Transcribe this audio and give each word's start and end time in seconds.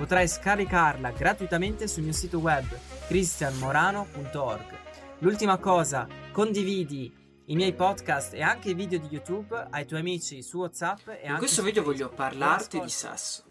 Potrai 0.00 0.26
scaricarla 0.26 1.10
gratuitamente 1.10 1.86
sul 1.86 2.04
mio 2.04 2.14
sito 2.14 2.38
web 2.38 2.64
cristianmorano.org. 3.06 4.78
L'ultima 5.18 5.58
cosa, 5.58 6.08
condividi 6.32 7.14
i 7.44 7.54
miei 7.54 7.74
podcast 7.74 8.32
e 8.32 8.40
anche 8.40 8.70
i 8.70 8.74
video 8.74 8.98
di 8.98 9.08
YouTube 9.10 9.66
ai 9.68 9.84
tuoi 9.84 10.00
amici 10.00 10.42
su 10.42 10.56
WhatsApp 10.56 11.06
e 11.06 11.28
In 11.28 11.36
questo 11.36 11.62
video 11.62 11.82
voglio 11.82 12.08
parlarti 12.08 12.80
di 12.80 12.88
sesso. 12.88 13.44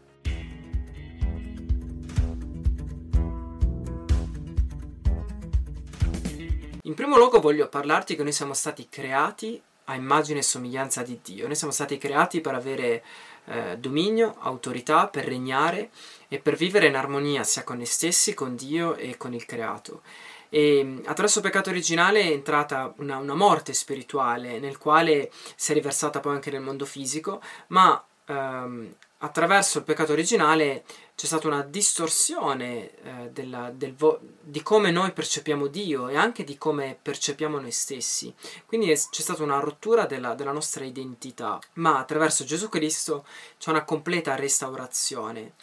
In 6.82 6.96
primo 6.96 7.16
luogo 7.18 7.40
voglio 7.40 7.70
parlarti 7.70 8.16
che 8.16 8.24
noi 8.24 8.32
siamo 8.32 8.56
stati 8.56 8.90
creati 8.90 9.62
a 9.90 9.96
immagine 9.96 10.40
e 10.40 10.44
somiglianza 10.44 11.02
di 11.02 11.20
Dio. 11.24 11.48
Noi 11.48 11.56
siamo 11.56 11.74
stati 11.74 11.98
creati 11.98 12.42
per 12.42 12.54
avere 12.54 13.04
eh, 13.46 13.78
dominio, 13.78 14.36
autorità, 14.40 15.08
per 15.08 15.26
regnare 15.26 15.90
e 16.28 16.40
per 16.40 16.56
vivere 16.56 16.88
in 16.88 16.96
armonia 16.96 17.44
sia 17.44 17.64
con 17.64 17.78
noi 17.78 17.88
stessi, 17.88 18.34
con 18.36 18.56
Dio 18.56 18.96
e 18.96 19.18
con 19.18 19.34
il 19.34 19.46
creato. 19.46 20.02
E 20.50 21.02
attraverso 21.06 21.40
il 21.40 21.46
peccato 21.46 21.70
originale 21.70 22.22
è 22.22 22.32
entrata 22.32 22.94
una, 22.98 23.18
una 23.18 23.36
morte 23.36 23.74
spirituale 23.74 24.60
nel 24.60 24.78
quale 24.78 25.32
si 25.56 25.72
è 25.72 25.74
riversata 25.74 26.20
poi 26.20 26.36
anche 26.36 26.52
nel 26.52 26.62
mondo 26.62 26.86
fisico, 26.86 27.42
ma 27.68 28.04
ehm, 28.30 28.94
attraverso 29.18 29.80
il 29.80 29.84
peccato 29.84 30.14
originale 30.14 30.86
c'è 31.16 31.26
stata 31.26 31.48
una 31.48 31.64
distorsione 31.64 32.92
eh, 33.04 33.30
della, 33.32 33.72
del 33.72 33.94
vo- 33.94 34.22
di 34.40 34.62
come 34.62 34.92
noi 34.92 35.12
percepiamo 35.12 35.68
Dio 35.68 36.08
e 36.08 36.16
anche 36.16 36.46
di 36.46 36.58
come 36.58 36.98
percepiamo 37.02 37.60
noi 37.60 37.72
stessi. 37.72 38.34
Quindi 38.66 38.92
è, 38.92 38.96
c'è 38.96 39.22
stata 39.22 39.44
una 39.44 39.60
rottura 39.60 40.06
della, 40.06 40.36
della, 40.36 40.54
nostra 40.54 40.86
identità, 40.86 41.60
ma 41.74 41.98
attraverso 41.98 42.46
Gesù 42.46 42.70
Cristo 42.70 43.26
c'è 43.58 43.72
una 43.72 43.84
completa 43.84 44.36
restaurazione. 44.36 45.56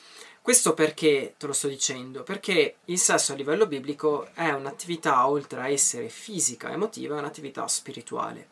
Questo 0.43 0.75
perché 0.75 1.35
te 1.39 1.47
lo 1.47 1.53
sto 1.53 1.67
dicendo? 1.69 2.23
Perché 2.23 2.77
il 2.85 2.99
sesso 2.99 3.33
a 3.33 3.37
livello 3.37 3.67
biblico 3.67 4.29
è 4.35 4.51
un'attività, 4.51 5.27
oltre 5.27 5.61
a 5.61 5.69
essere 5.69 6.09
fisica, 6.09 6.71
emotiva, 6.71 7.17
è 7.17 7.19
un'attività 7.19 7.67
spirituale. 7.67 8.49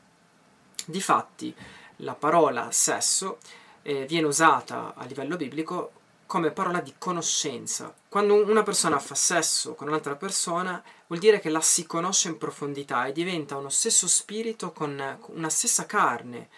Difatti, 0.86 1.54
la 1.98 2.14
parola 2.14 2.72
sesso 2.72 3.38
eh, 3.84 4.06
viene 4.06 4.26
usata 4.26 4.94
a 4.96 5.04
livello 5.04 5.36
biblico 5.36 5.92
come 6.26 6.50
parola 6.50 6.80
di 6.80 6.94
conoscenza. 6.98 7.94
Quando 8.08 8.34
una 8.34 8.62
persona 8.62 8.98
fa 8.98 9.14
sesso 9.14 9.74
con 9.74 9.88
un'altra 9.88 10.16
persona, 10.16 10.82
vuol 11.06 11.20
dire 11.20 11.38
che 11.38 11.50
la 11.50 11.60
si 11.60 11.86
conosce 11.86 12.28
in 12.28 12.38
profondità 12.38 13.06
e 13.06 13.12
diventa 13.12 13.56
uno 13.56 13.68
stesso 13.68 14.08
spirito 14.08 14.72
con 14.72 15.18
una 15.28 15.48
stessa 15.50 15.86
carne 15.86 16.48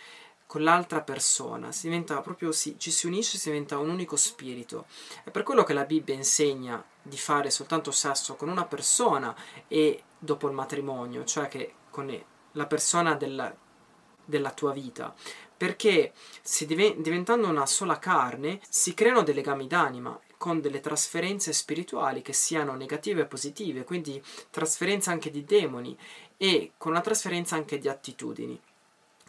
con 0.47 0.63
l'altra 0.63 1.01
persona, 1.03 1.73
si 1.73 1.89
diventa 1.89 2.21
proprio, 2.21 2.53
si, 2.53 2.79
ci 2.79 2.93
si 2.93 3.07
unisce, 3.07 3.37
si 3.37 3.51
diventa 3.51 3.79
un 3.79 3.91
unico 3.91 4.15
spirito. 4.15 4.87
È 5.25 5.31
per 5.31 5.43
quello 5.43 5.65
che 5.65 5.73
la 5.73 5.85
Bibbia 5.85 6.15
insegna 6.15 6.83
di 7.03 7.19
fare 7.19 7.51
soltanto 7.51 7.91
sesso 7.91 8.37
con 8.37 8.49
una 8.49 8.65
persona 8.65 9.35
e 9.67 10.05
dopo 10.17 10.47
il 10.47 10.55
matrimonio, 10.55 11.25
cioè 11.25 11.49
che 11.49 11.75
con 11.91 12.25
la 12.53 12.67
persona 12.67 13.15
della, 13.17 13.53
della 14.27 14.51
tua 14.51 14.73
vita, 14.73 15.15
perché 15.57 16.13
div- 16.67 16.97
diventando 16.97 17.49
una 17.49 17.65
sola 17.65 17.99
carne 17.99 18.61
si 18.69 18.93
creano 18.93 19.23
dei 19.23 19.35
legami 19.35 19.67
d'anima 19.67 20.21
con 20.37 20.61
delle 20.61 20.81
trasferenze 20.81 21.55
spirituali 21.55 22.21
che 22.21 22.35
siano 22.35 22.75
negative 22.75 23.23
e 23.23 23.27
positive, 23.27 23.85
quindi 23.85 24.23
trasferenza 24.51 25.11
anche 25.11 25.31
di 25.31 25.45
demoni 25.45 25.97
e 26.37 26.73
con 26.77 26.93
una 26.93 27.01
trasferenza 27.01 27.55
anche 27.55 27.79
di 27.79 27.89
attitudini. 27.89 28.61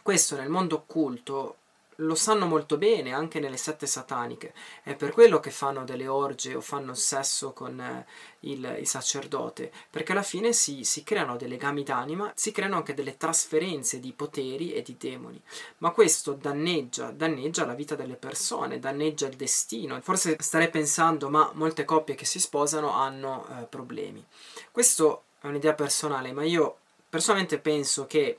Questo 0.02 0.36
nel 0.36 0.50
mondo 0.50 0.76
occulto 0.76 1.56
lo 2.00 2.14
sanno 2.14 2.46
molto 2.46 2.76
bene 2.76 3.12
anche 3.12 3.40
nelle 3.40 3.56
sette 3.56 3.86
sataniche, 3.86 4.52
è 4.82 4.94
per 4.94 5.12
quello 5.12 5.40
che 5.40 5.50
fanno 5.50 5.84
delle 5.84 6.06
orge 6.06 6.54
o 6.54 6.60
fanno 6.60 6.94
sesso 6.94 7.52
con 7.52 7.80
eh, 7.80 8.06
il, 8.40 8.76
il, 8.78 8.86
sacerdote, 8.86 9.72
perché 9.90 10.12
alla 10.12 10.22
fine 10.22 10.52
si, 10.52 10.84
si, 10.84 11.02
creano 11.02 11.36
dei 11.36 11.48
legami 11.48 11.82
d'anima, 11.82 12.30
si 12.36 12.52
creano 12.52 12.76
anche 12.76 12.94
delle 12.94 13.16
trasferenze 13.16 13.98
di 13.98 14.12
poteri 14.12 14.72
e 14.74 14.82
di 14.82 14.96
demoni, 14.96 15.40
ma 15.78 15.90
questo 15.90 16.34
danneggia, 16.34 17.10
danneggia 17.10 17.66
la 17.66 17.74
vita 17.74 17.96
delle 17.96 18.16
persone, 18.16 18.78
danneggia 18.78 19.26
il 19.26 19.36
destino. 19.36 20.00
Forse 20.00 20.36
starei 20.38 20.70
pensando, 20.70 21.28
ma 21.28 21.50
molte 21.54 21.84
coppie 21.84 22.14
che 22.14 22.24
si 22.24 22.38
sposano 22.38 22.92
hanno 22.92 23.46
eh, 23.48 23.64
problemi. 23.64 24.24
Questo 24.70 25.24
è 25.40 25.46
un'idea 25.46 25.74
personale, 25.74 26.32
ma 26.32 26.44
io 26.44 26.78
personalmente 27.08 27.58
penso 27.58 28.06
che 28.06 28.38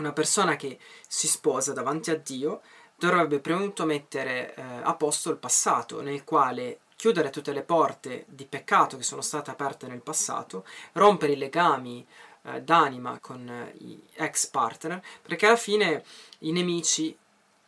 una 0.00 0.12
persona 0.12 0.56
che 0.56 0.78
si 1.06 1.28
sposa 1.28 1.72
davanti 1.72 2.10
a 2.10 2.16
Dio 2.16 2.62
dovrebbe 2.96 3.40
prima 3.40 3.60
di 3.60 3.66
tutto 3.66 3.84
mettere 3.84 4.54
eh, 4.54 4.62
a 4.82 4.94
posto 4.94 5.30
il 5.30 5.36
passato, 5.36 6.02
nel 6.02 6.24
quale 6.24 6.80
chiudere 6.96 7.30
tutte 7.30 7.52
le 7.52 7.62
porte 7.62 8.26
di 8.28 8.44
peccato 8.44 8.96
che 8.96 9.02
sono 9.02 9.22
state 9.22 9.50
aperte 9.50 9.86
nel 9.86 10.02
passato, 10.02 10.66
rompere 10.92 11.32
i 11.32 11.36
legami 11.36 12.06
eh, 12.42 12.60
d'anima 12.60 13.18
con 13.20 13.48
eh, 13.48 13.74
gli 13.78 13.98
ex 14.14 14.48
partner, 14.48 15.02
perché 15.22 15.46
alla 15.46 15.56
fine 15.56 16.04
i 16.40 16.52
nemici 16.52 17.16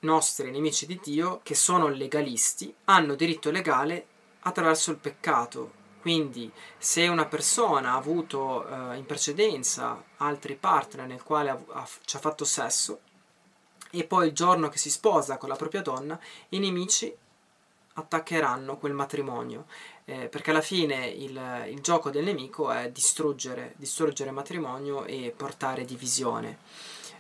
nostri, 0.00 0.48
i 0.48 0.52
nemici 0.52 0.84
di 0.84 1.00
Dio, 1.02 1.40
che 1.42 1.54
sono 1.54 1.88
legalisti, 1.88 2.74
hanno 2.84 3.14
diritto 3.14 3.50
legale 3.50 4.06
attraverso 4.40 4.90
il 4.90 4.98
peccato, 4.98 5.80
quindi 6.02 6.50
se 6.76 7.06
una 7.06 7.26
persona 7.26 7.92
ha 7.92 7.96
avuto 7.96 8.66
eh, 8.66 8.96
in 8.96 9.06
precedenza 9.06 10.02
altri 10.18 10.56
partner 10.56 11.06
nel 11.06 11.22
quale 11.22 11.48
ha, 11.48 11.58
ha, 11.68 11.88
ci 12.04 12.16
ha 12.16 12.18
fatto 12.18 12.44
sesso 12.44 13.00
e 13.92 14.04
poi 14.04 14.26
il 14.26 14.32
giorno 14.32 14.68
che 14.68 14.78
si 14.78 14.90
sposa 14.90 15.36
con 15.36 15.48
la 15.48 15.54
propria 15.54 15.80
donna, 15.80 16.18
i 16.50 16.58
nemici 16.58 17.14
attaccheranno 17.94 18.78
quel 18.78 18.94
matrimonio 18.94 19.66
eh, 20.06 20.28
perché 20.28 20.50
alla 20.50 20.60
fine 20.60 21.06
il, 21.06 21.66
il, 21.68 21.80
gioco 21.80 22.10
del 22.10 22.24
nemico 22.24 22.70
è 22.70 22.90
distruggere, 22.90 23.74
distruggere 23.76 24.30
il 24.30 24.34
matrimonio 24.34 25.04
e 25.04 25.32
portare 25.36 25.84
divisione 25.84 26.58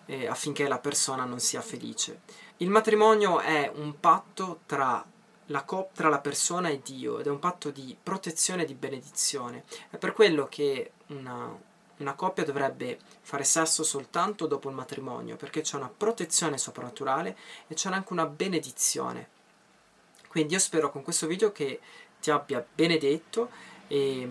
eh, 0.06 0.26
affinché 0.26 0.66
la 0.66 0.78
persona 0.78 1.24
non 1.24 1.38
sia 1.38 1.60
felice. 1.60 2.22
Il 2.58 2.70
matrimonio 2.70 3.40
è 3.40 3.70
un 3.74 4.00
patto 4.00 4.60
tra 4.66 5.04
la 5.52 5.62
cop- 5.62 5.94
tra 5.94 6.08
la 6.08 6.18
persona 6.18 6.68
e 6.70 6.80
Dio 6.82 7.20
ed 7.20 7.26
è 7.26 7.30
un 7.30 7.38
patto 7.38 7.70
di 7.70 7.96
protezione 8.02 8.62
e 8.62 8.66
di 8.66 8.74
benedizione. 8.74 9.64
È 9.90 9.96
per 9.98 10.14
quello 10.14 10.48
che 10.48 10.92
una, 11.08 11.56
una 11.98 12.14
coppia 12.14 12.44
dovrebbe 12.44 12.98
fare 13.20 13.44
sesso 13.44 13.84
soltanto 13.84 14.46
dopo 14.46 14.68
il 14.68 14.74
matrimonio, 14.74 15.36
perché 15.36 15.60
c'è 15.60 15.76
una 15.76 15.92
protezione 15.94 16.58
soprannaturale 16.58 17.36
e 17.68 17.74
c'è 17.74 17.90
anche 17.90 18.12
una 18.12 18.26
benedizione. 18.26 19.28
Quindi 20.26 20.54
io 20.54 20.58
spero 20.58 20.90
con 20.90 21.02
questo 21.02 21.26
video 21.26 21.52
che 21.52 21.78
ti 22.18 22.30
abbia 22.30 22.64
benedetto 22.74 23.50
e, 23.86 24.28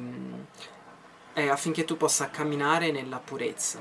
e 1.33 1.49
affinché 1.49 1.85
tu 1.85 1.95
possa 1.95 2.31
camminare 2.31 2.91
nella 2.91 3.19
purezza, 3.19 3.79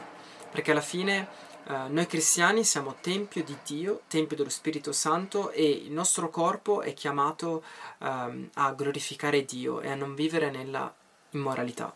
perché 0.51 0.73
alla 0.73 0.83
fine 0.83 1.49
Uh, 1.67 1.93
noi 1.93 2.07
cristiani 2.07 2.65
siamo 2.65 2.97
tempio 3.01 3.45
di 3.45 3.57
Dio, 3.65 4.03
tempio 4.09 4.37
dello 4.37 4.49
Spirito 4.49 4.93
Santo 4.93 5.51
e 5.51 5.69
il 5.69 5.93
nostro 5.93 6.29
corpo 6.31 6.83
è 6.83 6.95
chiamato 6.95 7.63
um, 7.99 8.49
a 8.55 8.73
glorificare 8.73 9.45
Dio 9.45 9.81
e 9.81 9.91
a 9.91 9.95
non 9.95 10.15
vivere 10.15 10.51
nella 10.51 10.93
immoralità. 11.31 11.95